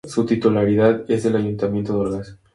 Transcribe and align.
Su 0.03 0.25
titularidad 0.25 1.05
es 1.11 1.21
del 1.21 1.35
Ayuntamiento 1.35 1.93
de 1.93 1.99
Orgaz. 1.99 2.39